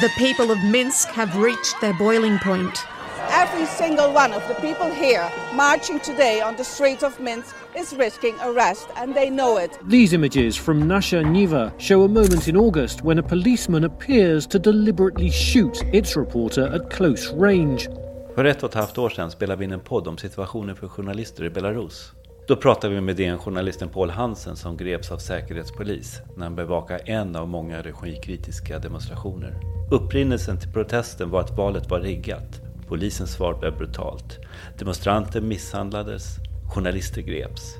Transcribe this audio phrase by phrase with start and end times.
[0.00, 2.84] The people of Minsk have reached their boiling point.
[3.30, 7.94] Every single one of the people here marching today on the streets of Minsk is
[7.94, 9.70] risking arrest, and they know it.
[9.88, 14.58] These images from Nasha Niva show a moment in August when a policeman appears to
[14.58, 17.88] deliberately shoot its reporter at close range.
[18.34, 20.88] För ett och ett halvt år sedan spelade vi in en podd om situationen för
[20.88, 22.12] journalister i Belarus.
[22.48, 27.36] Då pratade vi med DN-journalisten Paul Hansen som greps av säkerhetspolis när han bevakade en
[27.36, 29.75] av många regimkritiska demonstrationer.
[29.90, 32.60] Upprinnelsen till protesten var att valet var riggat.
[32.88, 34.38] Polisens svar blev brutalt.
[34.78, 36.36] Demonstranter misshandlades,
[36.74, 37.76] journalister greps.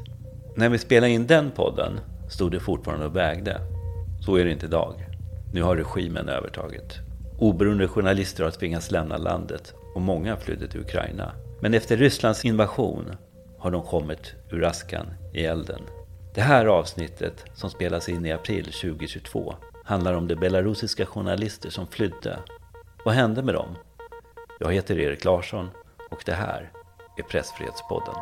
[0.56, 3.60] När vi spelade in den podden stod det fortfarande och vägde.
[4.20, 5.06] Så är det inte idag.
[5.52, 6.98] Nu har regimen övertagit.
[7.38, 11.32] Oberoende journalister har tvingats lämna landet och många flydde till Ukraina.
[11.60, 13.16] Men efter Rysslands invasion
[13.58, 15.80] har de kommit ur askan i elden.
[16.34, 19.54] Det här avsnittet, som spelas in i april 2022,
[19.86, 22.38] handlar om de belarusiska journalister som flydde.
[23.04, 23.76] Vad hände med dem?
[24.60, 25.70] Jag heter Erik Larsson
[26.10, 26.72] och det här
[27.18, 28.14] är Pressfrihetspodden.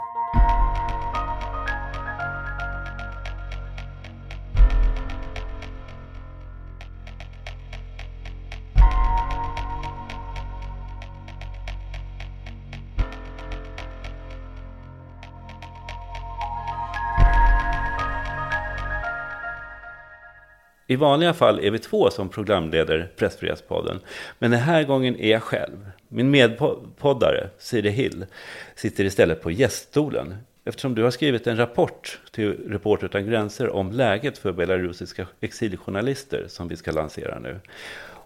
[20.95, 24.01] I vanliga fall är vi två som programleder Pressfrihetspodden.
[24.39, 25.91] Men den här gången är jag själv.
[26.09, 28.27] Min medpoddare, Siri Hill,
[28.75, 30.35] sitter istället på gäststolen.
[30.65, 36.45] Eftersom du har skrivit en rapport till Reporter utan gränser om läget för belarusiska exiljournalister
[36.49, 37.61] som vi ska lansera nu.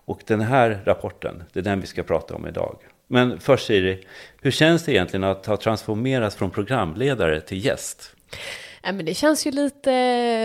[0.05, 2.77] Och den här rapporten, det är den vi ska prata om idag.
[3.07, 4.07] Men först Siri,
[4.41, 8.15] hur känns det egentligen att ha transformerats från programledare till gäst?
[8.83, 9.91] Ja, men det känns ju lite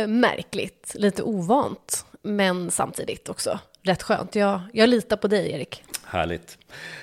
[0.07, 4.35] märkligt, lite ovant, men samtidigt också rätt skönt.
[4.35, 5.83] Jag, jag litar på dig, Erik.
[6.05, 6.57] Härligt.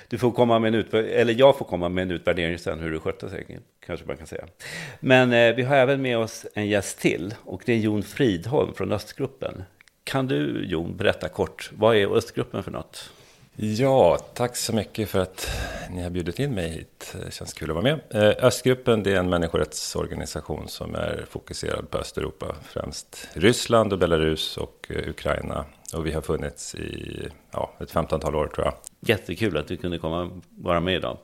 [0.07, 2.99] Du får komma med en eller jag får komma med en utvärdering sen hur du
[2.99, 4.45] skötte sig, kanske man kan säga.
[4.99, 8.73] Men eh, vi har även med oss en gäst till och det är Jon Fridholm
[8.73, 9.63] från Östgruppen.
[10.03, 13.11] Kan du, Jon, berätta kort, vad är Östgruppen för något?
[13.55, 15.47] Ja, tack så mycket för att
[15.89, 17.15] ni har bjudit in mig hit.
[17.25, 17.99] Det känns kul att vara med.
[18.09, 22.55] Eh, Östgruppen det är en människorättsorganisation som är fokuserad på Östeuropa.
[22.63, 25.65] Främst Ryssland och Belarus och eh, Ukraina.
[25.93, 28.73] Och vi har funnits i ja, ett 15-tal år tror jag.
[28.99, 31.17] Jättekul att du kunde komma vara med idag.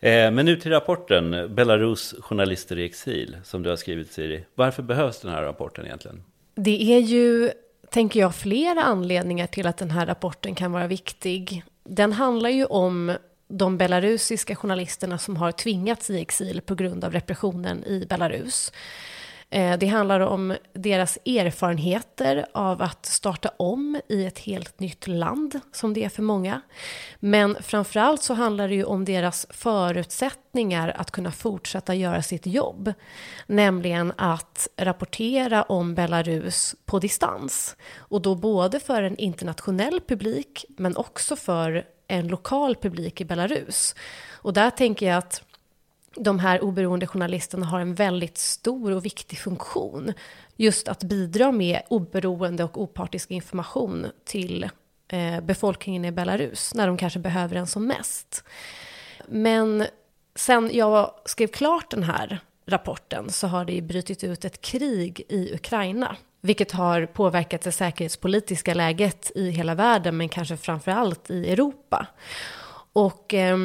[0.00, 4.44] Eh, men nu till rapporten Belarus journalister i exil som du har skrivit Siri.
[4.54, 6.22] Varför behövs den här rapporten egentligen?
[6.54, 7.50] Det är ju
[7.94, 11.64] tänker jag, flera anledningar till att den här rapporten kan vara viktig.
[11.84, 13.16] Den handlar ju om
[13.48, 18.72] de belarusiska journalisterna som har tvingats i exil på grund av repressionen i Belarus.
[19.54, 25.60] Eh, det handlar om deras erfarenheter av att starta om i ett helt nytt land,
[25.72, 26.60] som det är för många.
[27.20, 32.92] Men framförallt så handlar det ju om deras förutsättningar att kunna fortsätta göra sitt jobb.
[33.46, 37.76] Nämligen att rapportera om Belarus på distans.
[37.96, 43.94] Och då både för en internationell publik, men också för en lokal publik i Belarus.
[44.32, 45.42] Och där tänker jag att
[46.16, 50.12] de här oberoende journalisterna har en väldigt stor och viktig funktion.
[50.56, 54.70] Just att bidra med oberoende och opartisk information till
[55.08, 58.44] eh, befolkningen i Belarus när de kanske behöver den som mest.
[59.26, 59.86] Men
[60.34, 65.54] sen jag skrev klart den här rapporten så har det brutit ut ett krig i
[65.54, 66.16] Ukraina.
[66.44, 72.06] Vilket har påverkat det säkerhetspolitiska läget i hela världen men kanske framför allt i Europa.
[72.92, 73.56] Och eh,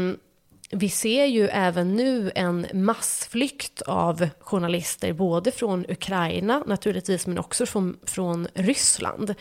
[0.72, 7.66] vi ser ju även nu en massflykt av journalister, både från Ukraina naturligtvis, men också
[7.66, 9.35] från, från Ryssland.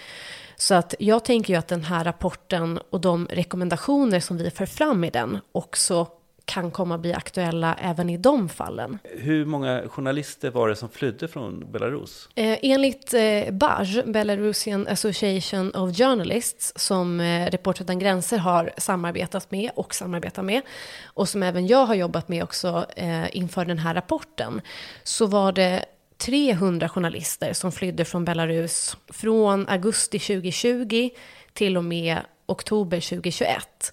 [0.57, 4.67] Så att jag tänker ju att den här rapporten och de rekommendationer som vi för
[4.67, 6.07] fram i den också
[6.49, 8.99] kan komma bli aktuella även i de fallen.
[9.05, 12.29] Hur många journalister var det som flydde från Belarus?
[12.35, 19.51] Eh, enligt eh, BAJ, Belarusian Association of Journalists, som eh, Reporter utan gränser har samarbetat
[19.51, 20.63] med och samarbetar med,
[21.05, 24.61] och som även jag har jobbat med också eh, inför den här rapporten,
[25.03, 25.85] så var det
[26.19, 31.11] 300 journalister som flydde från Belarus från augusti 2020
[31.53, 33.93] till och med oktober 2021.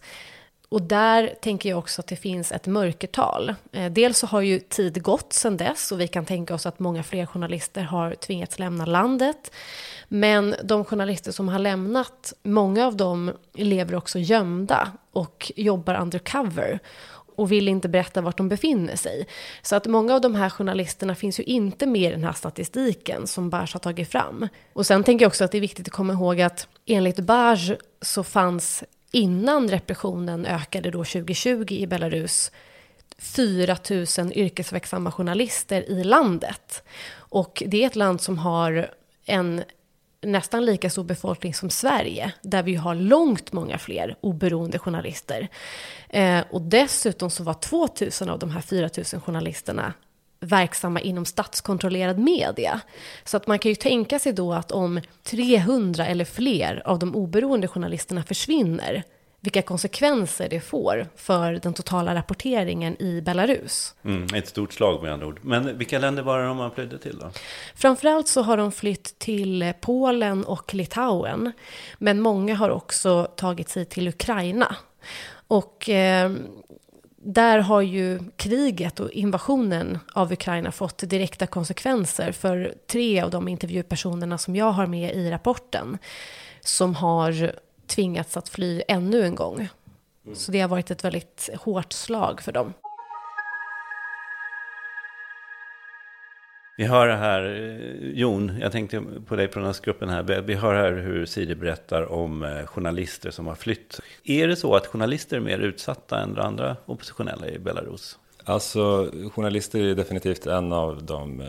[0.69, 3.55] Och där tänker jag också att det finns ett mörkertal.
[3.71, 6.79] Eh, dels så har ju tid gått sedan dess och vi kan tänka oss att
[6.79, 9.51] många fler journalister har tvingats lämna landet.
[10.07, 16.79] Men de journalister som har lämnat, många av dem lever också gömda och jobbar undercover
[17.35, 19.27] och vill inte berätta vart de befinner sig.
[19.61, 23.27] Så att många av de här journalisterna finns ju inte med i den här statistiken
[23.27, 24.47] som Bars har tagit fram.
[24.73, 27.71] Och sen tänker jag också att det är viktigt att komma ihåg att enligt Bars
[28.01, 28.83] så fanns
[29.15, 32.51] innan repressionen ökade då 2020 i Belarus
[33.17, 36.83] 4 000 yrkesverksamma journalister i landet.
[37.15, 38.89] Och det är ett land som har
[39.25, 39.63] en
[40.21, 45.47] nästan lika stor befolkning som Sverige, där vi har långt många fler oberoende journalister.
[46.09, 49.93] Eh, och dessutom så var 2000 av de här 4000 journalisterna
[50.45, 52.81] verksamma inom statskontrollerad media.
[53.23, 57.15] Så att man kan ju tänka sig då att om 300 eller fler av de
[57.15, 59.03] oberoende journalisterna försvinner,
[59.45, 63.95] vilka konsekvenser det får för den totala rapporteringen i Belarus.
[64.05, 65.39] Mm, ett stort slag med andra ord.
[65.41, 67.31] Men vilka länder var det de man flydde till då?
[67.75, 71.51] Framförallt så har de flytt till Polen och Litauen.
[71.97, 74.75] Men många har också tagit sig till Ukraina.
[75.47, 76.31] Och eh,
[77.27, 83.47] där har ju kriget och invasionen av Ukraina fått direkta konsekvenser för tre av de
[83.47, 85.97] intervjupersonerna som jag har med i rapporten
[86.61, 87.55] som har
[87.87, 89.67] tvingats att fly ännu en gång.
[90.33, 92.73] Så det har varit ett väldigt hårt slag för dem.
[96.77, 100.41] Vi hör här, eh, Jon, jag tänkte på dig på den här gruppen här.
[100.41, 103.99] Vi hör här hur Siri berättar om eh, journalister som har flytt.
[104.23, 108.19] Är det så att journalister är mer utsatta än andra oppositionella i Belarus?
[108.43, 111.47] Alltså, journalister är definitivt en av de eh,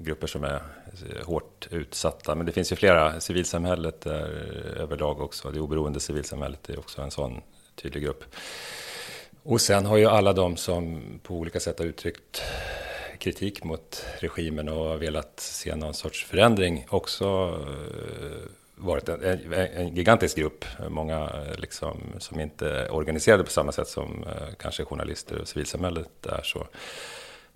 [0.00, 2.34] grupper som är eh, hårt utsatta.
[2.34, 3.20] Men det finns ju flera.
[3.20, 4.30] Civilsamhället är
[4.78, 5.50] överlag också.
[5.50, 7.40] Det oberoende civilsamhället är också en sån
[7.82, 8.24] tydlig grupp.
[9.42, 12.42] Och sen har ju alla de som på olika sätt har uttryckt
[13.28, 19.94] kritik mot regimen och velat se någon sorts förändring också eh, varit en, en, en
[19.96, 20.64] gigantisk grupp.
[20.88, 25.48] Många eh, liksom, som inte är organiserade på samma sätt som eh, kanske journalister och
[25.48, 26.42] civilsamhället är.
[26.42, 26.66] Så.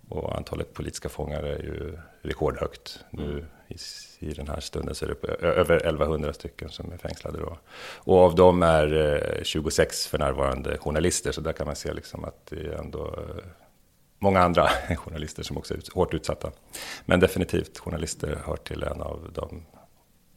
[0.08, 2.98] Och antalet politiska fångar är ju rekordhögt.
[3.10, 3.44] Nu mm.
[3.68, 3.76] i,
[4.18, 7.38] i den här stunden så är det över 1100 stycken som är fängslade.
[7.38, 7.58] Då.
[8.04, 11.32] Och av dem är 26 för närvarande journalister.
[11.32, 13.18] Så där kan man se liksom att det är ändå
[14.22, 16.50] många andra journalister som också är hårt utsatta.
[17.04, 19.62] Men definitivt journalister hör till en av de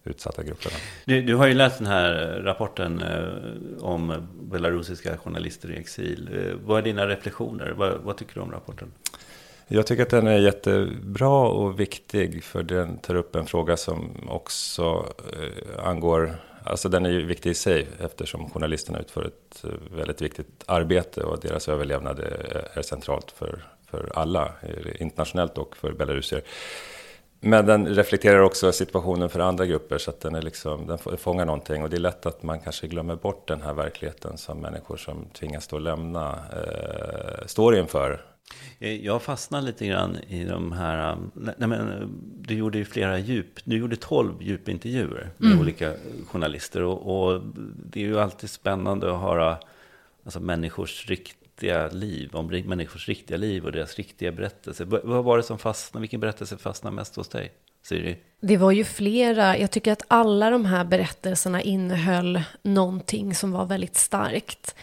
[0.04, 0.76] utsatta grupperna.
[1.06, 6.30] Du, du har ju läst den här rapporten eh, om belarusiska journalister i exil.
[6.34, 7.74] Eh, vad är dina reflektioner?
[7.78, 8.92] Vad, vad, tycker du om rapporten?
[9.68, 14.30] Jag tycker att den är jättebra och viktig för den tar upp en fråga som
[14.30, 16.36] också eh, angår
[16.68, 21.24] Alltså den är ju viktig i sig eftersom journalisterna utför ett eh, väldigt viktigt arbete
[21.24, 24.52] och deras överlevnad är, är centralt för för alla,
[25.00, 26.42] internationellt och för belarusier.
[27.40, 31.46] Men den reflekterar också situationen för andra grupper så att den, är liksom, den fångar
[31.46, 31.84] någonting.
[31.84, 35.26] Och det är lätt att man kanske glömmer bort den här verkligheten som människor som
[35.34, 38.26] tvingas då lämna eh, står inför.
[38.80, 42.10] Jag fastnar lite grann i de här, nej men,
[42.42, 45.60] du gjorde ju flera djup, du gjorde tolv djupintervjuer med mm.
[45.60, 45.94] olika
[46.28, 47.42] journalister och, och,
[47.86, 49.58] det är ju alltid spännande att höra
[50.24, 54.86] alltså, människors rikt, riktiga liv, om människors riktiga liv och deras riktiga berättelse.
[54.86, 57.52] Vad var det som fastnade, vilken berättelse fastnade mest hos dig?
[57.84, 58.18] Siri?
[58.42, 59.58] Det var ju flera.
[59.58, 64.76] Jag tycker att alla de här berättelserna innehöll någonting som var väldigt starkt.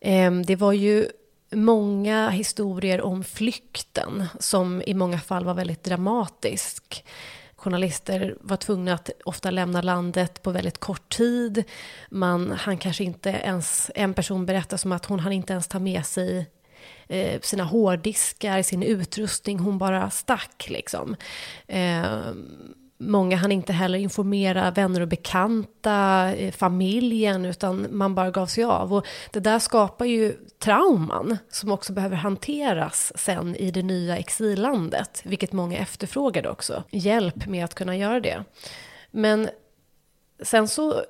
[0.00, 1.06] Ehm, det var ju
[1.50, 7.04] många historier om flykten som i många fall var väldigt dramatisk
[7.62, 11.64] journalister var tvungna att ofta lämna landet på väldigt kort tid.
[12.10, 15.78] Man han kanske inte ens, en person berättar som att hon hann inte ens ta
[15.78, 16.46] med sig
[17.08, 21.16] eh, sina hårddiskar, sin utrustning, hon bara stack liksom.
[21.66, 22.32] Eh,
[23.06, 28.64] Många hann inte heller informera vänner och bekanta, eh, familjen, utan man bara gav sig
[28.64, 28.94] av.
[28.94, 35.22] Och det där skapar ju trauman som också behöver hanteras sen i det nya exillandet,
[35.24, 36.84] vilket många efterfrågade också.
[36.90, 38.44] Hjälp med att kunna göra det.
[39.10, 39.48] Men
[40.42, 41.02] sen så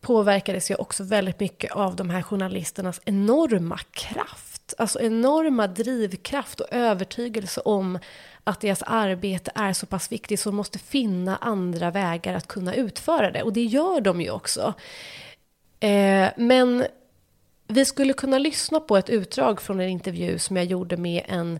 [0.00, 4.47] påverkades jag också väldigt mycket av de här journalisternas enorma kraft.
[4.78, 7.98] Alltså enorma drivkraft och övertygelse om
[8.44, 12.74] att deras arbete är så pass viktigt så de måste finna andra vägar att kunna
[12.74, 13.42] utföra det.
[13.42, 14.74] Och det gör de ju också.
[15.80, 16.84] Eh, men
[17.66, 21.58] vi skulle kunna lyssna på ett utdrag från en intervju som jag gjorde med en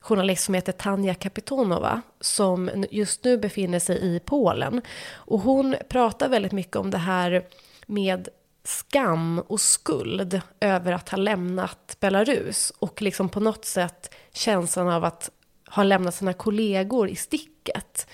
[0.00, 4.82] journalist som heter Tanja Kapitonova som just nu befinner sig i Polen.
[5.12, 7.44] Och hon pratar väldigt mycket om det här
[7.86, 8.28] med
[8.70, 15.04] skam och skuld över att ha lämnat Belarus och liksom på något sätt känslan av
[15.04, 15.30] att
[15.70, 18.06] ha lämnat sina kollegor i sticket.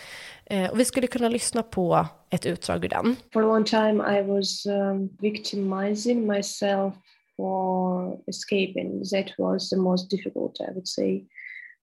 [0.46, 3.16] Eh, och vi skulle kunna lyssna på ett utdrag ur den.
[3.32, 6.94] For a long time I was um, victimizing myself
[7.36, 9.04] for escaping.
[9.04, 11.24] That was the most difficult, I would say.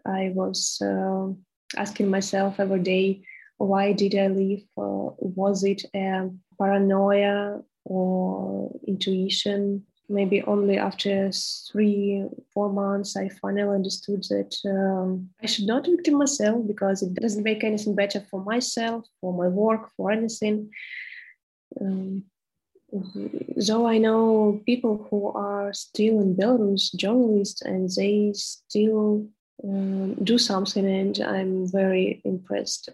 [0.05, 1.33] I was uh,
[1.77, 3.21] asking myself every day,
[3.57, 4.63] why did I leave?
[4.77, 8.62] Uh, was it a paranoia or
[8.93, 9.85] intuition.
[10.09, 11.31] Maybe only after
[11.71, 17.13] three, four months, I finally understood that um, I should not victim myself because it
[17.15, 20.69] doesn't make anything better for myself, for my work, for anything.
[21.79, 22.25] Um,
[23.67, 29.27] though I know people who are still in Belarus, journalists, and they still
[29.63, 32.89] um, do something, and I'm very impressed.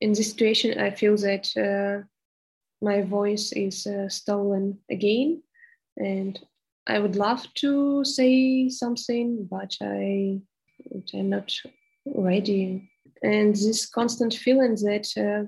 [0.00, 2.06] In this situation, I feel that uh,
[2.82, 5.42] my voice is uh, stolen again,
[5.96, 6.38] and
[6.86, 10.40] I would love to say something, but I,
[11.14, 11.52] I'm not
[12.06, 12.90] ready.
[13.22, 15.46] And this constant feeling that uh,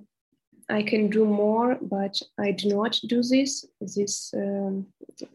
[0.68, 3.66] I can do more, but I do not do this.
[3.80, 4.86] This, um,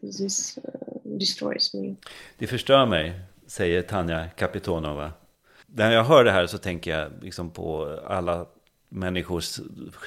[0.02, 1.96] this uh, destroys me.
[2.38, 5.12] Det förstör mig, säger Tanja Kapitonova.
[5.66, 8.46] När jag hör det här så tänker jag liksom på alla
[8.92, 9.60] människors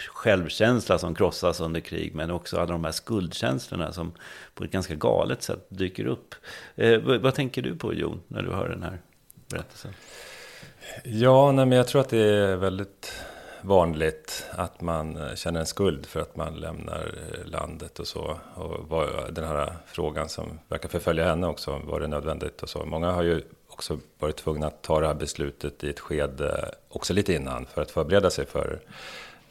[0.07, 4.11] självkänsla som krossas under krig, men också alla de här skuldkänslorna som
[4.53, 6.35] på ett ganska galet sätt dyker upp.
[6.75, 8.99] Eh, vad tänker du på Jon, när du hör den här
[9.49, 9.93] berättelsen?
[11.03, 13.25] Ja, nej, men jag tror att det är väldigt
[13.61, 18.39] vanligt att man eh, känner en skuld för att man lämnar eh, landet och så.
[18.55, 22.85] Och var, den här frågan som verkar förfölja henne också, var det nödvändigt och så.
[22.85, 23.41] Många har ju
[23.83, 27.81] också varit tvungna att ta det här beslutet i ett skede, också lite innan, för
[27.81, 28.79] att förbereda sig för,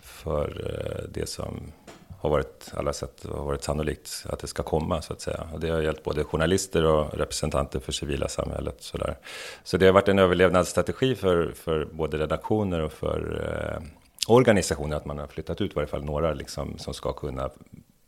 [0.01, 1.73] för eh, det som
[2.21, 5.47] har varit, alla sätt har varit sannolikt att det ska komma, så att säga.
[5.53, 8.77] Och det har gällt både journalister och representanter för civila samhället.
[8.81, 9.17] Så, där.
[9.65, 13.83] så det har varit en överlevnadsstrategi för, för både redaktioner och för eh,
[14.29, 17.51] organisationer, att man har flyttat ut i varje fall några liksom, som ska kunna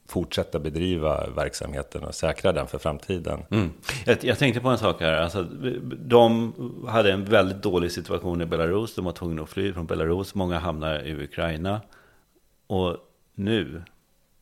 [0.07, 3.43] fortsätta bedriva verksamheten och säkra den för framtiden.
[3.51, 3.71] Mm.
[4.07, 5.13] Jag, jag, tänkte på en sak här.
[5.13, 5.43] Alltså,
[5.99, 6.53] de
[6.89, 8.95] hade en väldigt dålig situation i Belarus.
[8.95, 10.35] De var tvungna att fly från Belarus.
[10.35, 11.81] Många hamnar i Ukraina.
[12.67, 12.97] Och
[13.35, 13.83] nu,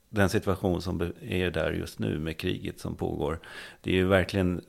[0.09, 3.38] den situation som är där just nu med kriget som pågår.
[3.81, 4.61] Det är ju verkligen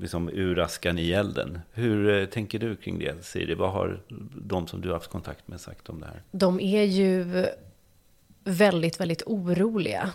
[0.00, 1.58] liksom ur askan i elden.
[1.72, 3.54] Hur eh, tänker du kring det, Siri?
[3.54, 4.00] Vad har
[4.34, 6.22] de som du har haft kontakt med sagt om det här?
[6.30, 7.46] De är ju
[8.44, 10.10] väldigt, väldigt oroliga.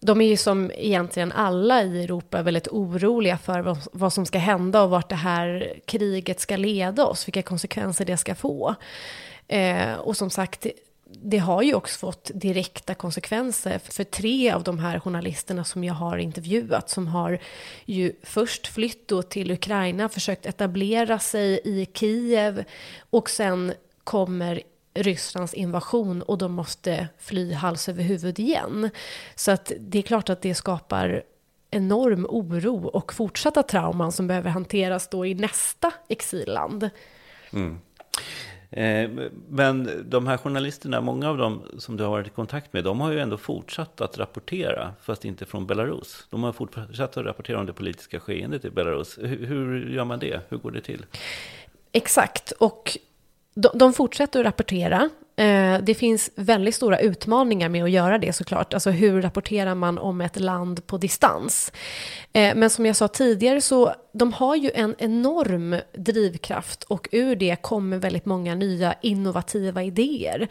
[0.00, 4.82] De är ju som egentligen alla i Europa väldigt oroliga för vad, som ska hända
[4.82, 8.74] och vart det här kriget ska leda oss, vilka konsekvenser det ska få.
[9.48, 10.66] Eh, och som sagt,
[11.12, 15.94] det har ju också fått direkta konsekvenser för tre av de här journalisterna som jag
[15.94, 17.38] har intervjuat som har
[17.84, 22.64] ju först flytt då till Ukraina, försökt etablera sig i Kiev
[23.10, 23.72] och sen
[24.04, 24.62] kommer
[24.94, 28.90] Rysslands invasion och de måste fly hals över huvud igen.
[29.34, 31.22] Så att det är klart att det skapar
[31.70, 36.90] enorm oro och fortsatta trauman som behöver hanteras då i nästa exilland.
[37.52, 37.78] Mm.
[38.70, 39.10] Eh,
[39.48, 43.00] men de här journalisterna, många av dem som du har varit i kontakt med, de
[43.00, 46.26] har ju ändå fortsatt att rapportera, fast inte från Belarus.
[46.30, 49.18] De har fortsatt att rapportera om det politiska skeendet i Belarus.
[49.18, 50.40] Hur, hur gör man det?
[50.48, 51.06] Hur går det till?
[51.92, 52.98] Exakt, och
[53.54, 55.10] de, de fortsätter att rapportera.
[55.36, 58.74] Eh, det finns väldigt stora utmaningar med att göra det såklart.
[58.74, 61.72] Alltså hur rapporterar man om ett land på distans?
[62.32, 67.36] Eh, men som jag sa tidigare så de har ju en enorm drivkraft och ur
[67.36, 70.48] det kommer väldigt många nya innovativa idéer.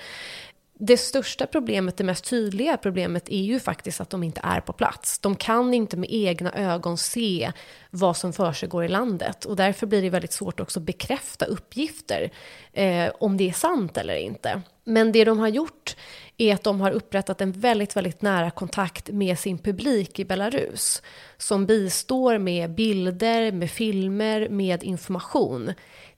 [0.82, 4.74] Det största problemet, det mest tydliga problemet är ju faktiskt att de inte är på
[4.74, 5.20] plats.
[5.20, 7.52] De kan inte med egna ögon se
[7.90, 12.32] vad som försiggår i landet och därför blir det väldigt svårt också att bekräfta uppgifter
[12.74, 14.62] eh, om det är sant eller inte.
[14.84, 15.96] Men det de har gjort
[16.38, 21.02] är att de har upprättat en väldigt, väldigt nära kontakt med sin publik i Belarus
[21.38, 25.74] som bistår med bilder, med filmer, med information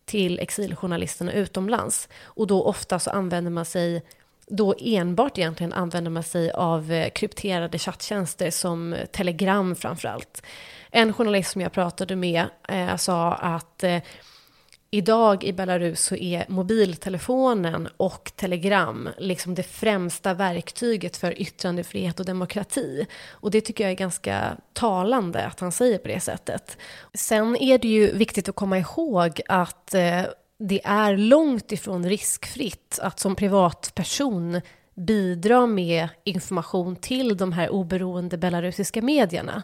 [0.05, 2.09] till exiljournalisterna utomlands.
[2.23, 4.03] Och då ofta så använder man sig
[4.51, 10.43] då enbart egentligen använder man sig av eh, krypterade chatttjänster som Telegram framförallt.
[10.91, 13.97] En journalist som jag pratade med eh, sa att eh,
[14.91, 22.25] idag i Belarus så är mobiltelefonen och telegram liksom det främsta verktyget för yttrandefrihet och
[22.25, 23.07] demokrati.
[23.29, 26.77] Och det tycker jag är ganska talande att han säger på det sättet.
[27.13, 30.21] Sen är det ju viktigt att komma ihåg att eh,
[30.61, 34.61] det är långt ifrån riskfritt att som privatperson
[34.95, 39.63] bidra med information till de här oberoende belarusiska medierna.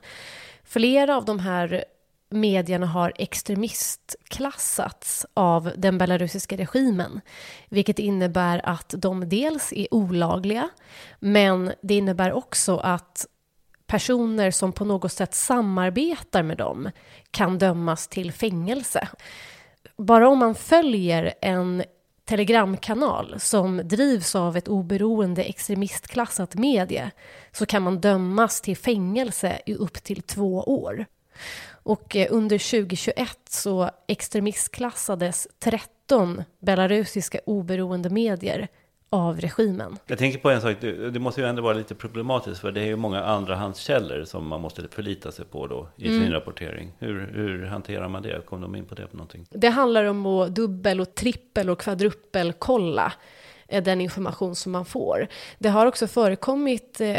[0.63, 1.85] Flera av de här
[2.29, 7.21] medierna har extremistklassats av den belarusiska regimen,
[7.69, 10.69] vilket innebär att de dels är olagliga,
[11.19, 13.27] men det innebär också att
[13.87, 16.89] personer som på något sätt samarbetar med dem
[17.31, 19.07] kan dömas till fängelse
[19.97, 21.83] bara om man följer en
[22.25, 27.11] telegramkanal som drivs av ett oberoende extremistklassat medie
[27.51, 31.05] så kan man dömas till fängelse i upp till två år.
[31.83, 38.67] Och eh, under 2021 så extremistklassades 13 belarusiska oberoende medier
[39.09, 39.97] av regimen.
[40.05, 42.85] Jag tänker på en sak, det, måste ju ändå vara lite problematiskt för det är
[42.85, 46.31] ju många andrahandskällor som man måste förlita sig på då i sin mm.
[46.31, 46.91] rapportering.
[46.99, 48.45] Hur, hur hanterar man det?
[48.45, 49.45] Kom de in på det på någonting?
[49.49, 53.13] Det handlar om att dubbel och trippel och kvadruppelkolla
[53.67, 55.27] eh, den information som man får.
[55.57, 57.17] Det har också förekommit eh,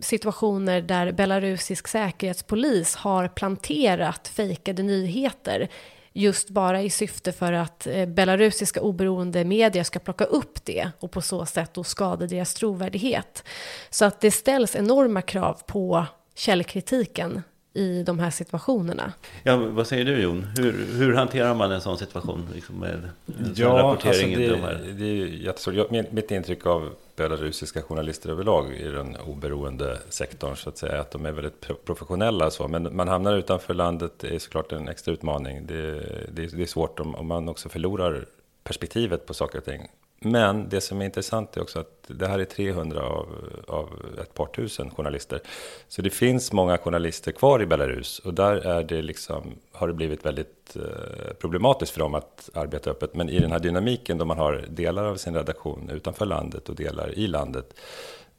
[0.00, 5.68] situationer där belarusisk säkerhetspolis har planterat fejkade nyheter
[6.12, 11.10] just bara i syfte för att eh, belarusiska oberoende medier ska plocka upp det och
[11.10, 13.44] på så sätt då skada deras trovärdighet.
[13.90, 17.42] Så att det ställs enorma krav på källkritiken
[17.74, 19.12] i de här situationerna.
[19.42, 20.46] Ja, vad säger du Jon?
[20.56, 23.08] Hur, hur hanterar man en sån situation liksom med
[23.54, 24.34] ja, rapportering?
[24.34, 24.94] Alltså det, de här?
[24.98, 25.90] det är jättesvårt.
[25.90, 31.26] Mitt intryck av belarusiska journalister överlag i den oberoende sektorn så att säga, att de
[31.26, 32.68] är väldigt professionella så.
[32.68, 35.66] Men man hamnar utanför landet är såklart en extra utmaning.
[35.66, 35.92] Det,
[36.32, 38.26] det, det är svårt om, om man också förlorar
[38.64, 39.88] perspektivet på saker och ting.
[40.24, 43.28] Men det som är intressant är också att det här är 300 av,
[43.68, 43.88] av
[44.22, 45.40] ett par tusen journalister.
[45.88, 49.94] Så det finns många journalister kvar i Belarus och där är det liksom, har det
[49.94, 53.14] blivit väldigt eh, problematiskt för dem att arbeta öppet.
[53.14, 56.74] Men i den här dynamiken då man har delar av sin redaktion utanför landet och
[56.74, 57.74] delar i landet.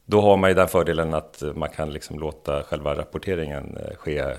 [0.06, 4.36] Då har man ju den fördelen att man kan liksom låta själva rapporteringen eh, ske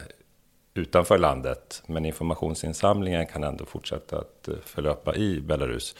[0.74, 1.82] utanför landet.
[1.86, 5.96] Men informationsinsamlingen kan ändå fortsätta att eh, förlöpa i Belarus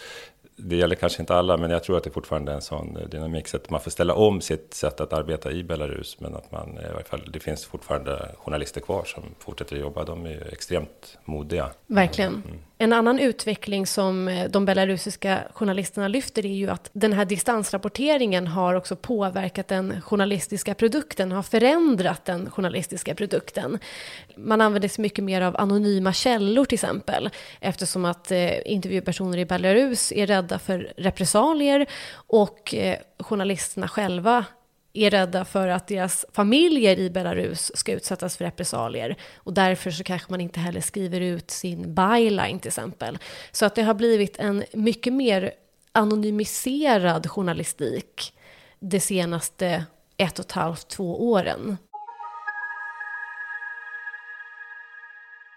[0.56, 3.49] det gäller kanske inte alla, men jag tror att det fortfarande är en sån dynamik.
[3.49, 6.20] Så att man får ställa om sitt sätt att arbeta i Belarus.
[6.20, 10.04] Men att man, i varje fall, det finns fortfarande journalister kvar som fortsätter jobba.
[10.04, 11.70] De är ju extremt modiga.
[11.87, 12.32] Verkligen.
[12.32, 12.58] Mm.
[12.84, 18.46] En annan utveckling som eh, de belarusiska journalisterna lyfter är ju att den här distansrapporteringen
[18.46, 23.78] har också påverkat den journalistiska produkten, har förändrat den journalistiska produkten.
[24.36, 27.30] Man använder sig mycket mer av anonyma källor till exempel,
[27.61, 34.44] eftersom att eh, intervjupersoner i Belarus är rädda för repressalier och eh, journalisterna själva
[34.94, 39.16] är rädda för att deras familjer i Belarus ska utsättas för repressalier.
[39.37, 43.18] Och därför så kanske man inte heller skriver ut sin byline till exempel.
[43.52, 45.52] Så att det har blivit en mycket mer
[45.92, 48.35] anonymiserad journalistik
[48.80, 49.85] de senaste
[50.16, 51.76] ett och ett halvt, två åren.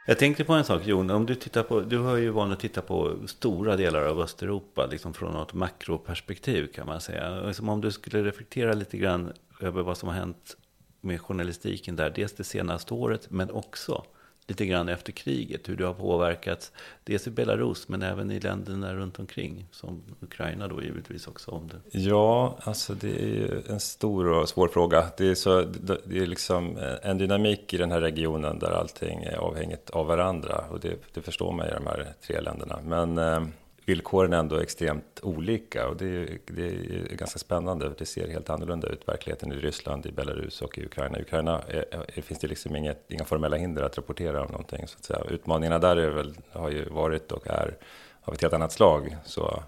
[0.10, 2.60] Jag tänkte på en sak Jon, om du tittar på, du har ju van att
[2.60, 7.54] titta på stora delar av Östeuropa, liksom från något makroperspektiv kan man säga.
[7.54, 10.58] Som om du skulle reflektera lite grann över vad som har hänt
[11.02, 14.04] med journalistiken där, dels det senaste året, men också
[14.47, 16.71] lite grann efter kriget, hur det har påverkats
[17.03, 21.67] dels i Belarus men även i länderna runt omkring, som Ukraina då givetvis också om
[21.67, 21.99] det.
[21.99, 25.05] Ja, alltså det är ju en stor och svår fråga.
[25.17, 25.62] Det är, så,
[26.05, 30.05] det är liksom eh, en dynamik i den här regionen där allting är avhängigt av
[30.05, 32.79] varandra och det, det förstår man i de här tre länderna.
[32.83, 33.47] Men eh,
[33.88, 37.91] villkoren är ändå extremt olika och det är, det är ganska spännande.
[37.97, 41.19] Det ser helt annorlunda ut, verkligheten i Ryssland, i Belarus och i Ukraina.
[41.19, 44.88] I Ukraina är, är, finns det liksom inget, inga formella hinder att rapportera om någonting.
[44.88, 45.19] Så att säga.
[45.30, 47.78] Utmaningarna där är väl, har ju varit och är
[48.21, 49.17] av ett helt annat slag.
[49.26, 49.63] Så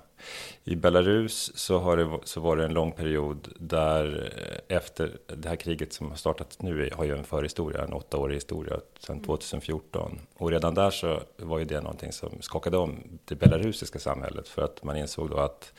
[0.64, 4.32] i Belarus så, har det, så var det en lång period där
[4.68, 8.36] eh, efter det här kriget som har startat nu har ju en förhistoria, en åttaårig
[8.36, 10.12] historia sedan 2014.
[10.12, 10.24] Mm.
[10.38, 14.62] Och redan där så var ju det någonting som skakade om det belarusiska samhället för
[14.62, 15.74] att man insåg då att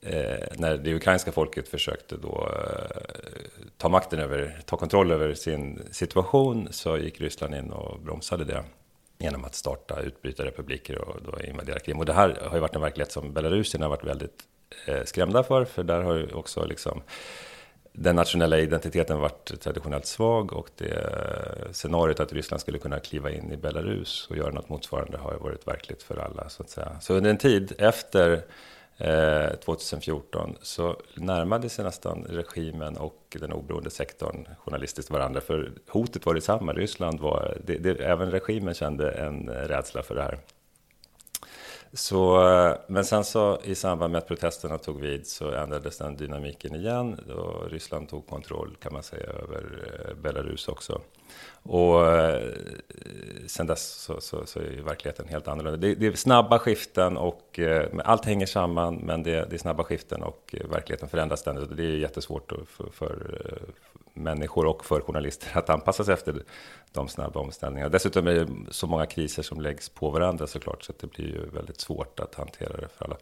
[0.00, 3.02] eh, när det ukrainska folket försökte då eh,
[3.76, 8.64] ta makten över, ta kontroll över sin situation så gick Ryssland in och bromsade det
[9.18, 11.98] genom att starta utbrytarrepubliker och då invadera Krim.
[11.98, 14.42] Och det här har ju varit en verklighet som belarusierna har varit väldigt
[14.86, 17.02] eh, skrämda för, för där har ju också liksom
[17.92, 23.30] den nationella identiteten varit traditionellt svag och det eh, scenariot att Ryssland skulle kunna kliva
[23.30, 26.70] in i Belarus och göra något motsvarande har ju varit verkligt för alla så att
[26.70, 27.00] säga.
[27.00, 28.42] Så under en tid efter
[29.00, 35.40] Eh, 2014 så närmade sig nästan regimen och den oberoende sektorn journalistiskt varandra.
[35.40, 36.72] För hotet var detsamma.
[36.72, 40.38] Ryssland var, det, det, även regimen kände en rädsla för det här.
[41.92, 46.16] Så, eh, men sen så i samband med att protesterna tog vid så ändrades den
[46.16, 47.14] dynamiken igen.
[47.14, 51.00] Och Ryssland tog kontroll kan man säga över eh, Belarus också.
[51.62, 52.52] Och eh,
[53.46, 55.78] sen dess så, så, så är verkligheten helt annorlunda.
[55.78, 59.84] Det, det är snabba skiften och eh, allt hänger samman, men det, det, är snabba
[59.84, 61.76] skiften och eh, verkligheten förändras ständigt.
[61.76, 63.38] Det är jättesvårt för, för
[64.14, 66.42] människor och för journalister att anpassa sig efter
[66.92, 67.88] de snabba omställningarna.
[67.88, 71.50] Dessutom är det så många kriser som läggs på varandra såklart, så det blir ju
[71.50, 73.16] väldigt svårt att hantera det för alla.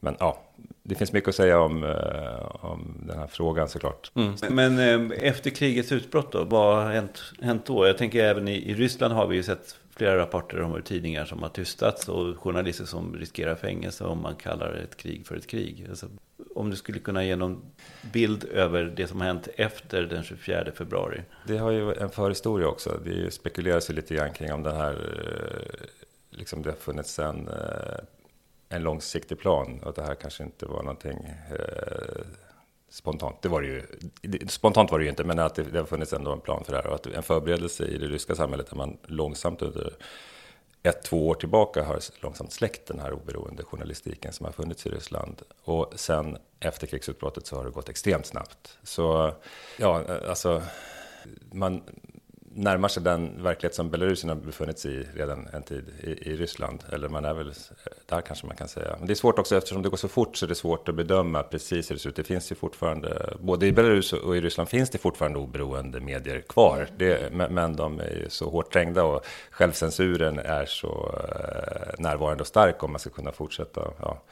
[0.00, 0.42] Men ja,
[0.82, 4.12] det finns mycket att säga om, eh, om den här frågan såklart.
[4.14, 4.34] Mm.
[4.50, 7.86] Men eh, efter krigets utbrott då, vad har hänt, hänt då?
[7.86, 11.24] Jag tänker även i, i Ryssland har vi ju sett flera rapporter om hur tidningar
[11.24, 15.46] som har tystats och journalister som riskerar fängelse om man kallar ett krig för ett
[15.46, 15.86] krig.
[15.88, 16.06] Alltså,
[16.54, 17.62] om du skulle kunna ge någon
[18.12, 21.20] bild över det som har hänt efter den 24 februari?
[21.46, 23.00] Det har ju en förhistoria också.
[23.04, 24.96] Det spekuleras ju lite grann kring om den här,
[26.30, 27.48] liksom det har funnits en,
[28.68, 31.18] en långsiktig plan och det här kanske inte var någonting
[31.50, 32.24] eh,
[32.88, 33.42] spontant.
[33.42, 33.82] Det var det ju,
[34.48, 36.72] spontant var det ju inte, men att det, det har funnits ändå en plan för
[36.72, 39.92] det här och att en förberedelse i det ryska samhället där man långsamt under
[40.82, 44.90] ett, två år tillbaka har långsamt släckt den här oberoende journalistiken som har funnits i
[44.90, 45.42] Ryssland.
[45.64, 48.78] Och sen efter krigsutbrottet så har det gått extremt snabbt.
[48.82, 49.34] Så
[49.76, 50.62] ja, eh, alltså
[51.52, 51.82] man,
[52.56, 56.36] närmar sig den verklighet som Belarusien har befunnit sig i redan en tid i, i,
[56.36, 56.84] Ryssland.
[56.92, 57.52] Eller man är väl
[58.06, 58.96] där kanske man kan säga.
[58.98, 60.94] Men det är svårt också eftersom det går så fort så är det svårt att
[60.94, 62.16] bedöma precis hur det ser ut.
[62.16, 66.40] Det finns ju fortfarande, både i Belarus och i Ryssland finns det fortfarande oberoende medier
[66.40, 66.88] kvar.
[66.96, 72.46] Det, men de är ju så hårt trängda och självcensuren är så eh, närvarande och
[72.46, 73.80] stark om man ska kunna fortsätta.
[74.00, 74.22] Ja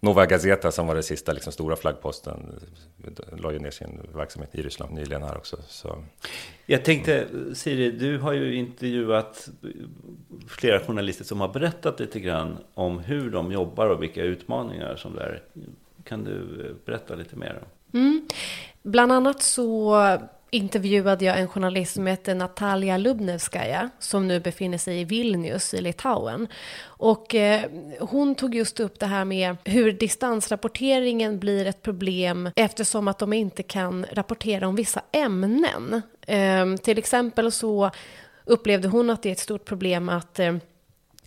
[0.00, 2.60] Nova Gazeta som var det sista liksom, stora flaggposten
[3.38, 5.56] la ju ner sin verksamhet i Ryssland nyligen här också.
[5.68, 6.04] Så.
[6.66, 9.48] Jag tänkte, Siri, du har ju intervjuat
[10.48, 15.14] flera journalister som har berättat lite grann om hur de jobbar och vilka utmaningar som
[15.14, 15.42] det är.
[16.04, 17.62] Kan du berätta lite mer?
[17.94, 18.28] Mm.
[18.82, 19.96] Bland annat så
[20.50, 25.80] intervjuade jag en journalist som heter Natalia Lubnevskaja som nu befinner sig i Vilnius i
[25.80, 26.48] Litauen.
[26.84, 27.62] Och eh,
[28.00, 33.32] hon tog just upp det här med hur distansrapporteringen blir ett problem eftersom att de
[33.32, 36.02] inte kan rapportera om vissa ämnen.
[36.26, 37.90] Eh, till exempel så
[38.44, 40.56] upplevde hon att det är ett stort problem att eh,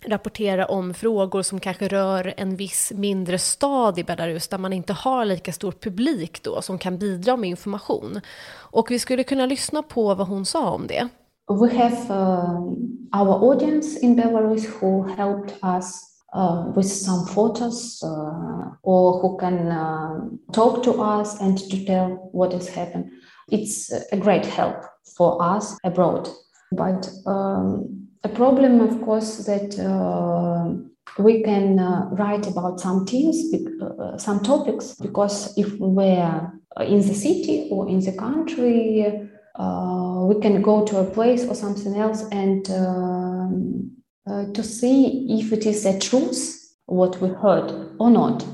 [0.04, 4.92] rapportera om frågor som kanske rör en viss mindre stad i Belarus där man inte
[4.92, 8.20] har lika stor publik då som kan bidra med information.
[8.54, 11.08] Och vi skulle kunna lyssna på vad hon sa om det.
[11.48, 18.72] We have uh, our audience in Belarus who helped us uh, with some photos uh,
[18.82, 20.20] or who can uh,
[20.52, 23.10] talk to us and to tell what has happened.
[23.50, 24.76] It's a great help
[25.16, 26.28] for us abroad.
[26.76, 30.74] But um, a problem, of course, that uh,
[31.22, 37.14] we can uh, write about some themes, uh, some topics, because if we're in the
[37.14, 42.24] city or in the country, uh, we can go to a place or something else
[42.32, 43.90] and um,
[44.26, 48.44] uh, to see if it is a truth what we heard or not.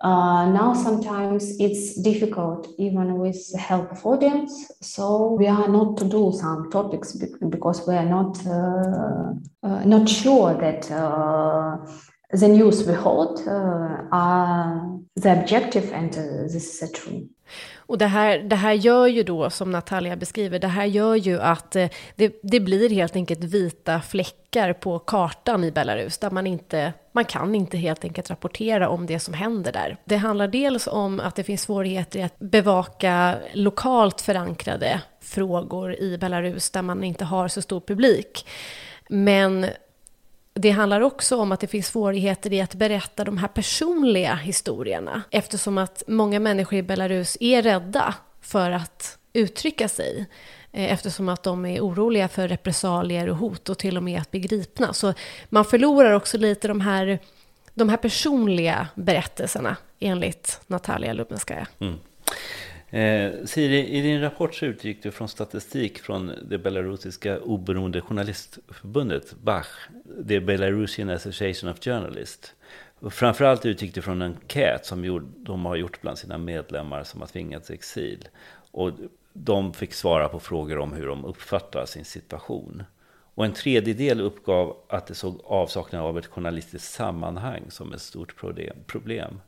[0.00, 4.70] Uh, now sometimes it's difficult even with the help of audience.
[4.82, 7.12] So we are not to do some topics
[7.48, 9.32] because we are not uh,
[9.62, 11.78] uh, not sure that uh,
[12.32, 17.28] the news we hold uh, are the objective and uh, this is true
[17.88, 21.40] Och det här, det här gör ju då, som Natalia beskriver, det här gör ju
[21.40, 26.46] att eh, det, det blir helt enkelt vita fläckar på kartan i Belarus, där man
[26.46, 29.96] inte, man kan inte helt enkelt rapportera om det som händer där.
[30.04, 36.18] Det handlar dels om att det finns svårigheter i att bevaka lokalt förankrade frågor i
[36.18, 38.46] Belarus, där man inte har så stor publik.
[39.08, 39.66] Men
[40.56, 45.22] det handlar också om att det finns svårigheter i att berätta de här personliga historierna
[45.30, 50.26] eftersom att många människor i Belarus är rädda för att uttrycka sig
[50.72, 54.30] eh, eftersom att de är oroliga för repressalier och hot och till och med att
[54.30, 54.92] bli gripna.
[54.92, 55.14] Så
[55.48, 57.18] man förlorar också lite de här,
[57.74, 61.66] de här personliga berättelserna enligt Natalia Lubenskaja.
[61.80, 61.98] Mm.
[62.90, 69.34] Eh, Siri, i din rapport så utgick du från statistik från det belarusiska oberoende journalistförbundet,
[69.42, 69.66] Bach,
[70.28, 72.54] the Belarusian Association of Journalists.
[72.98, 77.20] Och framförallt utgick du från en enkät som de har gjort bland sina medlemmar som
[77.20, 78.28] har tvingats i exil.
[78.70, 78.90] Och
[79.32, 82.82] de fick svara på frågor om hur de uppfattar sin situation.
[83.34, 88.36] Och en tredjedel uppgav att det såg avsaknad av ett journalistiskt sammanhang som ett stort
[88.86, 89.40] problem.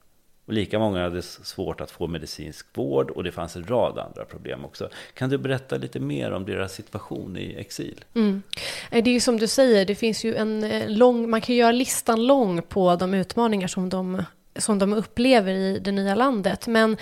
[0.49, 4.25] Och lika många hade svårt att få medicinsk vård och det fanns en rad andra
[4.25, 4.89] problem också.
[5.15, 8.05] Kan du berätta lite mer om deras situation i exil?
[8.15, 8.43] Mm.
[8.91, 11.57] Eh, det är ju som du säger, det finns ju en eh, lång, man kan
[11.57, 14.23] göra listan lång på de utmaningar som de,
[14.57, 16.67] som de upplever i det nya landet.
[16.67, 16.97] Men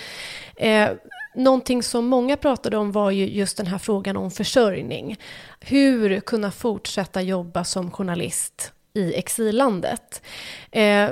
[0.57, 0.91] eh,
[1.35, 5.17] Någonting som många pratade om var ju just den här frågan om försörjning.
[5.61, 10.23] Hur kunna fortsätta jobba som journalist i exillandet.
[10.71, 11.11] Eh,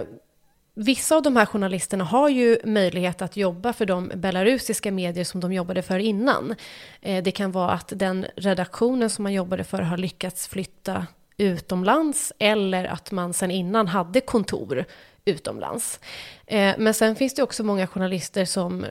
[0.77, 5.41] Vissa av de här journalisterna har ju möjlighet att jobba för de belarusiska medier som
[5.41, 6.55] de jobbade för innan.
[7.01, 11.07] Eh, det kan vara att den redaktionen som man jobbade för har lyckats flytta
[11.37, 14.85] utomlands eller att man sen innan hade kontor
[15.25, 16.01] utomlands.
[16.47, 18.87] Eh, men sen finns det också många journalister som,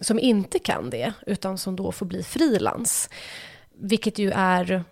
[0.00, 3.10] som inte kan det, utan som då får bli frilans.
[3.78, 4.84] Vilket ju är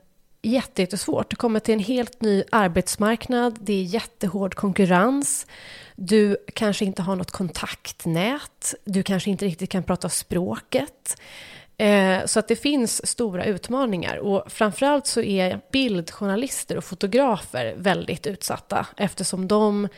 [0.44, 1.30] jättesvårt.
[1.30, 5.46] Du kommer till en helt ny arbetsmarknad, det är jättehård konkurrens.
[5.96, 11.20] Du kanske inte har något kontaktnät, du kanske inte riktigt kan prata språket.
[11.76, 18.26] Eh, så att det finns stora utmaningar och framförallt så är bildjournalister och fotografer väldigt
[18.26, 19.88] utsatta eftersom de,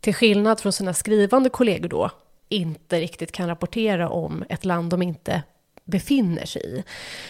[0.00, 2.10] till skillnad från sina skrivande kollegor då,
[2.48, 5.42] inte riktigt kan rapportera om ett land de inte
[5.90, 6.82] befinner sig i.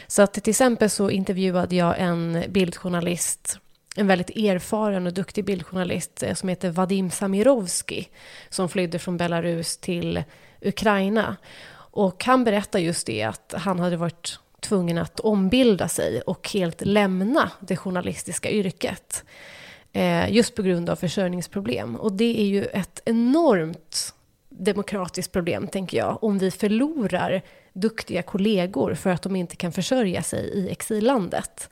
[0.07, 3.59] Så att till exempel så intervjuade jag en bildjournalist
[3.97, 8.09] en väldigt erfaren och duktig bildjournalist eh, som heter Vadim Samirovski
[8.49, 10.23] som flydde från Belarus till
[10.61, 11.37] Ukraina.
[11.93, 16.81] Och han berättar just det att han hade varit tvungen att ombilda sig och helt
[16.81, 19.25] lämna det journalistiska yrket.
[19.93, 21.97] Eh, just på grund av försörjningsproblem.
[21.97, 24.15] Och det är ju ett enormt
[24.49, 27.43] demokratiskt problem, tänker jag, om vi förlorar
[27.73, 31.71] duktiga kollegor för att de inte kan försörja sig i exillandet.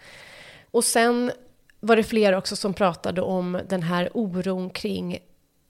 [0.70, 1.32] Och sen
[1.80, 5.18] var det fler också som pratade om den här oron kring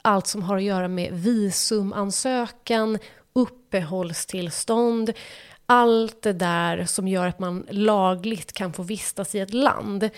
[0.02, 2.98] allt som har att göra med visumansökan,
[3.32, 5.12] uppehållstillstånd,
[5.66, 10.10] allt det där som gör att man lagligt kan få vistas i ett land.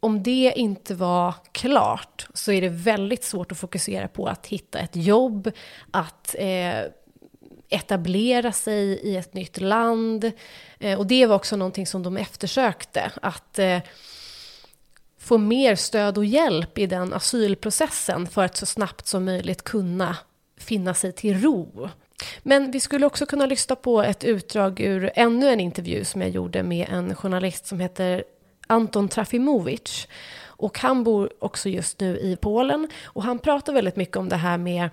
[0.00, 4.78] Om det inte var klart så är det väldigt svårt att fokusera på att hitta
[4.78, 5.50] ett jobb,
[5.90, 6.80] att eh,
[7.68, 10.32] etablera sig i ett nytt land.
[10.78, 13.78] Eh, och det var också någonting som de eftersökte, att eh,
[15.18, 20.16] få mer stöd och hjälp i den asylprocessen för att så snabbt som möjligt kunna
[20.56, 21.88] finna sig till ro.
[22.42, 26.30] Men vi skulle också kunna lyssna på ett utdrag ur ännu en intervju som jag
[26.30, 28.24] gjorde med en journalist som heter
[28.66, 30.08] Anton Trafimovic.
[30.44, 34.36] Och han bor också just nu i Polen och han pratar väldigt mycket om det
[34.36, 34.90] här med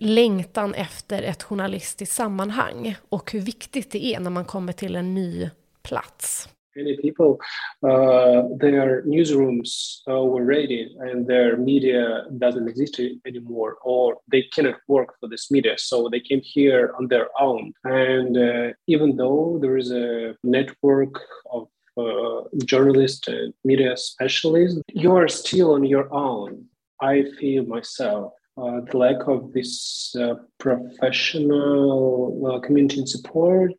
[0.00, 5.14] längtan efter ett journalistiskt sammanhang och hur viktigt det är när man kommer till en
[5.14, 5.50] ny
[5.82, 6.48] plats.
[6.76, 7.38] Many people,
[7.82, 14.76] uh, their newsrooms uh, were raided and their media doesn't exist anymore, or they cannot
[14.86, 15.74] work for this media.
[15.76, 17.72] So they came here on their own.
[17.84, 21.18] And uh, even though there is a network
[21.50, 26.66] of uh, journalists and media specialists, you are still on your own.
[27.00, 28.32] I feel myself
[28.62, 33.72] uh, the lack of this uh, professional uh, community support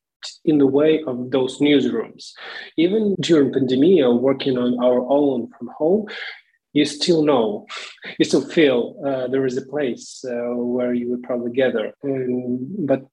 [0.45, 2.31] in the way of those newsrooms.
[2.77, 6.07] Even during pandemic, working on our own from home,
[6.73, 7.65] you still know,
[8.19, 11.93] you still feel uh, there is a place uh, where you would probably gather.
[12.03, 13.07] but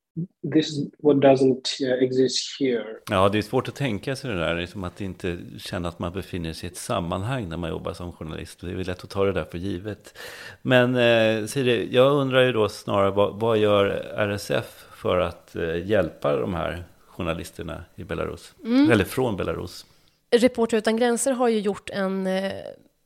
[0.55, 2.85] this is what doesn't uh, exist here.
[3.11, 6.12] Ja, det är svårt att tänka sig det där, liksom att inte känna att man
[6.12, 8.61] befinner sig i ett sammanhang när man jobbar som journalist.
[8.61, 10.18] Det är lätt att ta det där för givet.
[10.62, 15.87] Men eh, Siri, jag undrar ju då snarare, vad, vad gör RSF för att eh,
[15.87, 18.90] hjälpa de här journalisterna i Belarus, mm.
[18.90, 19.87] eller från Belarus?
[20.31, 22.52] Reporter utan gränser har ju gjort en eh,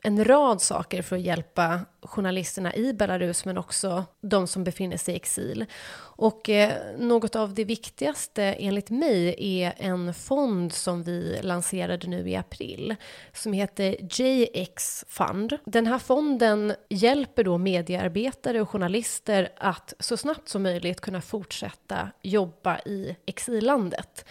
[0.02, 5.14] en rad saker för att hjälpa journalisterna i Belarus men också de som befinner sig
[5.14, 5.66] i exil.
[5.98, 12.28] Och eh, något av det viktigaste enligt mig är en fond som vi lanserade nu
[12.28, 12.96] i april
[13.32, 15.58] som heter JX Fund.
[15.64, 22.10] Den här fonden hjälper då mediearbetare och journalister att så snabbt som möjligt kunna fortsätta
[22.22, 24.24] jobba i exillandet.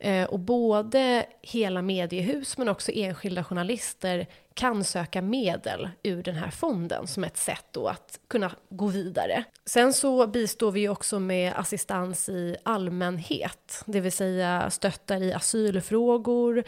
[0.00, 6.50] Eh, och både hela mediehus men också enskilda journalister kan söka medel ur den här
[6.50, 9.44] fonden som ett sätt då att kunna gå vidare.
[9.66, 16.64] Sen så bistår vi också med assistans i allmänhet, det vill säga stöttar i asylfrågor.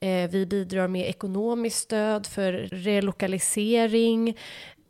[0.00, 4.36] Eh, vi bidrar med ekonomiskt stöd för relokalisering,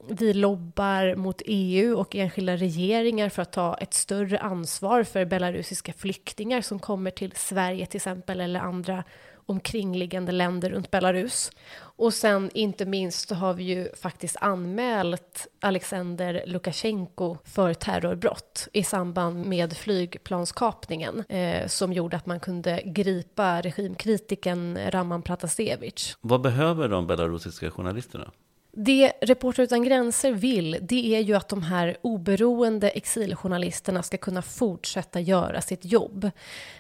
[0.08, 5.92] vi lobbar mot EU och enskilda regeringar för att ta ett större ansvar för belarusiska
[5.92, 9.04] flyktingar som kommer till Sverige till exempel eller andra
[9.46, 11.50] omkringliggande länder runt Belarus.
[11.96, 18.82] Och sen inte minst så har vi ju faktiskt anmält Alexander Lukasjenko för terrorbrott i
[18.82, 26.16] samband med flygplanskapningen eh, som gjorde att man kunde gripa regimkritiken Raman Pratasevich.
[26.20, 28.30] Vad behöver de belarusiska journalisterna?
[28.76, 34.42] Det Reporter utan gränser vill, det är ju att de här oberoende exiljournalisterna ska kunna
[34.42, 36.30] fortsätta göra sitt jobb.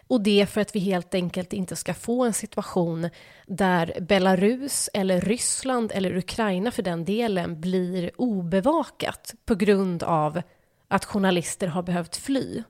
[0.06, 3.10] Och det för att vi helt enkelt inte ska få en situation
[3.46, 10.42] där Belarus eller Ryssland eller Ukraina för den delen blir obevakat på grund av
[10.88, 12.62] att journalister har behövt fly.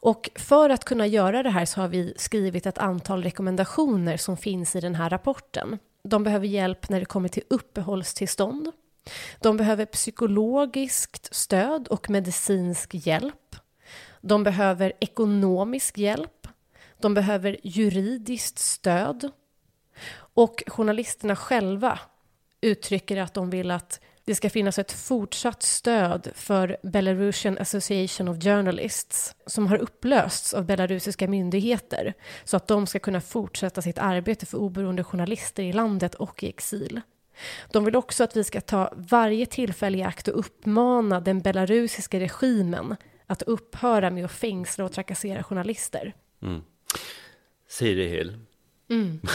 [0.00, 4.36] Och för att kunna göra det här så har vi skrivit ett antal rekommendationer som
[4.36, 8.72] finns i den här rapporten de behöver hjälp när det kommer till uppehållstillstånd.
[9.40, 13.56] De behöver psykologiskt stöd och medicinsk hjälp.
[14.20, 16.48] De behöver ekonomisk hjälp.
[17.00, 19.30] De behöver juridiskt stöd.
[20.16, 21.98] Och journalisterna själva
[22.60, 28.36] uttrycker att de vill att det ska finnas ett fortsatt stöd för Belarusian Association of
[28.44, 32.14] Journalists som har upplösts av belarusiska myndigheter
[32.44, 36.48] så att de ska kunna fortsätta sitt arbete för oberoende journalister i landet och i
[36.48, 37.00] exil.
[37.72, 42.20] De vill också att vi ska ta varje tillfälle i akt och uppmana den belarusiska
[42.20, 46.14] regimen att upphöra med att fängsla och trakassera journalister.
[46.42, 46.62] Mm.
[47.68, 48.38] Siri Hill.
[48.90, 49.20] Mm.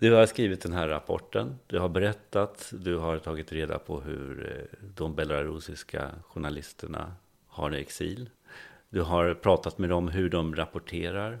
[0.00, 4.52] Du har skrivit den här rapporten, du har berättat, du har tagit reda på hur
[4.52, 7.12] eh, de belarusiska journalisterna
[7.46, 8.30] har exil.
[8.88, 11.38] Du har pratat med dem hur de rapporterar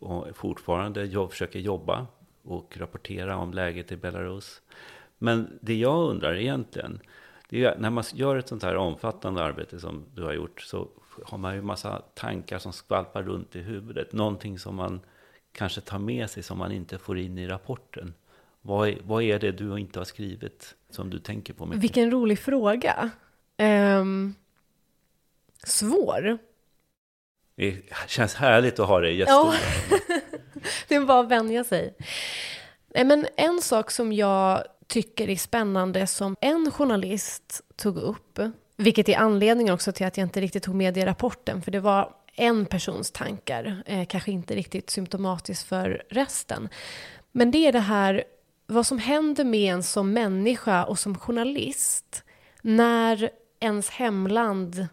[0.00, 2.06] och fortfarande jobb, försöker jobba
[2.42, 4.62] och rapportera om läget i Belarus.
[5.18, 7.00] Men det jag undrar egentligen,
[7.48, 10.88] det är när man gör ett sånt här omfattande arbete som du har gjort så
[11.24, 14.12] har man ju massa tankar som skvalpar runt i huvudet.
[14.12, 15.00] Någonting som man
[15.52, 18.14] kanske tar med sig som man inte får in i rapporten?
[18.62, 21.82] Vad är, vad är det du inte har skrivit som du tänker på mycket?
[21.82, 23.10] Vilken rolig fråga.
[23.58, 24.34] Um,
[25.64, 26.38] svår.
[27.54, 29.54] Det känns härligt att ha dig gäststudion.
[30.08, 30.18] Ja.
[30.88, 31.94] det är bara att vänja sig.
[33.04, 38.38] Men en sak som jag tycker är spännande som en journalist tog upp,
[38.76, 41.70] vilket är anledningen också till att jag inte riktigt tog med det i rapporten, för
[41.70, 46.68] det var en persons tankar, eh, kanske inte riktigt symptomatiskt för resten.
[47.32, 48.24] Men det är det här,
[48.66, 52.24] vad som händer med en som människa och som journalist
[52.62, 54.86] när ens hemland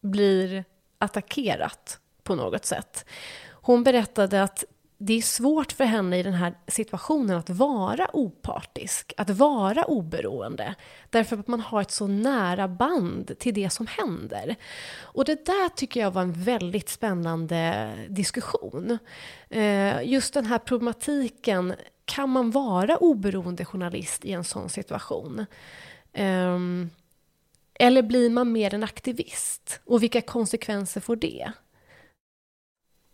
[0.00, 0.64] blir
[0.98, 3.04] attackerat på något sätt.
[3.50, 4.64] Hon berättade att
[4.98, 10.74] det är svårt för henne i den här situationen att vara opartisk, att vara oberoende.
[11.10, 14.56] Därför att man har ett så nära band till det som händer.
[15.00, 18.98] Och det där tycker jag var en väldigt spännande diskussion.
[19.50, 25.46] Eh, just den här problematiken, kan man vara oberoende journalist i en sån situation?
[26.12, 26.90] Ehm,
[27.74, 29.80] eller blir man mer en aktivist?
[29.84, 31.52] Och vilka konsekvenser får det?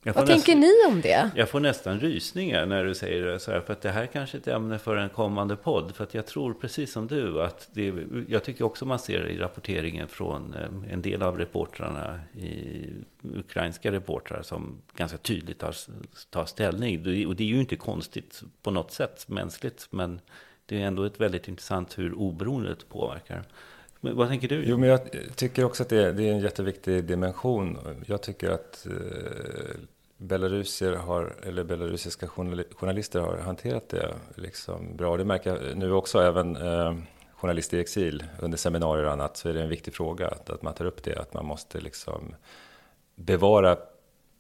[0.05, 1.31] Vad nästan, tänker ni om det?
[1.35, 3.61] Jag får nästan rysningar när du säger det så här.
[3.61, 5.95] För att det här kanske är ett ämne för en kommande podd.
[5.95, 7.95] För att jag tror precis som du att det,
[8.29, 12.87] jag tycker också man ser i rapporteringen från eh, en del av reportrarna i
[13.23, 15.75] ukrainska reportrar som ganska tydligt tar,
[16.31, 17.27] tar ställning.
[17.27, 19.87] Och det är ju inte konstigt på något sätt mänskligt.
[19.91, 20.21] Men
[20.67, 23.45] det är ändå ett väldigt intressant hur oberoendet påverkar.
[24.05, 24.65] Men vad tänker du?
[24.65, 25.01] Jo, men jag
[25.37, 27.79] tycker också att det är, det är en jätteviktig dimension.
[28.07, 29.81] Jag tycker att eh,
[30.17, 32.29] belarusier har, eller belarusiska
[32.77, 35.17] journalister har hanterat det liksom bra.
[35.17, 36.95] Det märker jag nu också, även eh,
[37.35, 40.63] journalister i exil under seminarier och annat, så är det en viktig fråga att, att
[40.63, 42.35] man tar upp det, att man måste liksom
[43.15, 43.77] bevara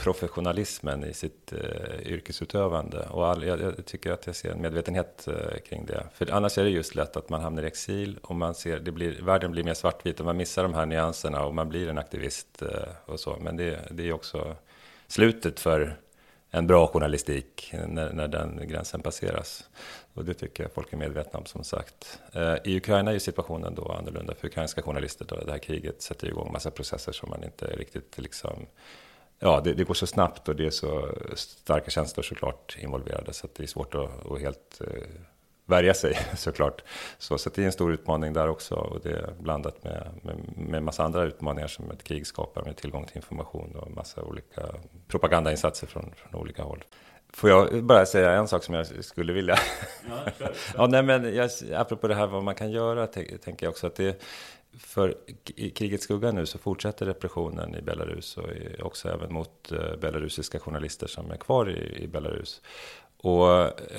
[0.02, 3.06] professionalismen i sitt eh, yrkesutövande.
[3.10, 6.06] Och all, jag, jag, tycker att jag ser en medvetenhet eh, kring det.
[6.14, 8.92] För annars är det just lätt att man hamnar i exil och man ser, det
[8.92, 11.98] blir, världen blir mer svartvit och man missar de här nyanserna och man blir en
[11.98, 12.68] aktivist eh,
[13.04, 13.36] och så.
[13.40, 14.56] Men det, det är också
[15.06, 15.96] slutet för
[16.50, 19.68] en bra journalistik när, när den gränsen passeras.
[20.14, 22.20] Och det tycker jag folk är medvetna om som sagt.
[22.32, 25.24] Eh, I Ukraina är situationen då annorlunda för ukrainska journalister.
[25.28, 28.66] Då det här kriget sätter igång massa processer som man inte riktigt liksom
[29.42, 33.46] ja, det, det, går så snabbt och det är så starka känslor såklart involverade så
[33.46, 35.02] att det är svårt att, att helt eh,
[35.66, 36.82] värja sig såklart.
[37.18, 40.36] Så, så det är en stor utmaning där också och det är blandat med, med,
[40.56, 44.62] med massa andra utmaningar som ett krig skapar med tillgång till information och massa olika
[45.08, 46.84] propagandainsatser från, från olika håll.
[47.34, 49.58] Får jag bara säga en sak som jag skulle vilja?
[50.08, 53.86] Ja, ja nej, men jag, apropå det här vad man kan göra, tänker jag också
[53.86, 54.22] att det
[54.78, 55.14] för
[55.56, 58.48] i krigets skugga nu så fortsätter repressionen i Belarus och
[58.82, 62.62] också även mot eh, belarusiska journalister som är kvar i, i Belarus.
[63.16, 63.50] Och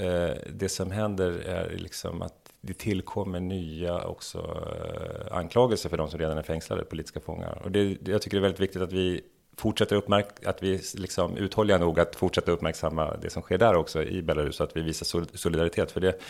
[0.02, 6.10] eh, det som händer är liksom att det tillkommer nya också eh, anklagelser för de
[6.10, 7.62] som redan är fängslade, politiska fångar.
[7.64, 9.22] Och det, jag tycker det är väldigt viktigt att vi
[9.58, 14.04] fortsätter uppmärk att vi liksom uthålliga nog att fortsätta uppmärksamma det som sker där också
[14.04, 15.92] i Belarus så att vi visar solidaritet.
[15.92, 16.22] För det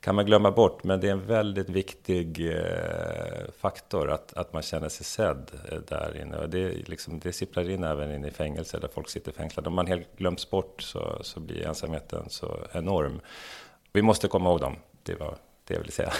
[0.00, 4.62] kan man glömma bort, men det är en väldigt viktig eh, faktor att, att man
[4.62, 6.36] känner sig sedd eh, där inne.
[6.36, 9.68] Och det, liksom, det sipprar in även in i fängelser där folk sitter fängslade.
[9.68, 13.20] Om man helt glöms bort så, så blir ensamheten så enorm.
[13.92, 16.12] Vi måste komma ihåg dem, det var det jag ville säga.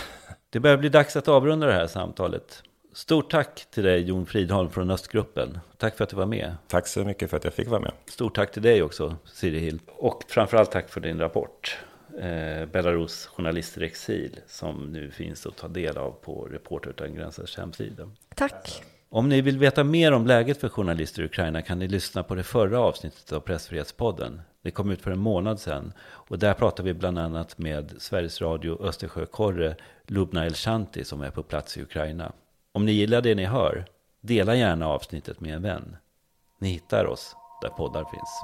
[0.51, 2.63] Det börjar bli dags att avrunda det här samtalet.
[2.95, 5.59] Stort tack till dig Jon Fridholm från Östgruppen.
[5.79, 6.55] Tack för att du var med.
[6.69, 7.93] Tack så mycket för att jag fick vara med.
[8.07, 9.81] Stort tack till dig också Siri Hill.
[9.87, 11.79] Och framförallt tack för din rapport.
[12.21, 17.15] eh, Belarus journalister i exil som nu finns att ta del av på Reporter utan
[17.15, 18.11] gränsers hemsida.
[18.37, 18.83] Tack.
[19.09, 22.35] Om ni vill veta mer om läget för journalister i Ukraina kan ni lyssna på
[22.35, 24.41] det förra avsnittet av Pressfrihetspodden.
[24.63, 28.41] Det kom ut för en månad sedan och där pratar vi bland annat med Sveriges
[28.41, 29.77] Radio Östersjökorre
[30.07, 32.33] Lubna Elshanti som är på plats i Ukraina.
[32.75, 33.85] Om ni gillar det ni hör,
[34.21, 35.97] dela gärna avsnittet med en vän.
[36.59, 38.43] Ni hittar oss där poddar finns.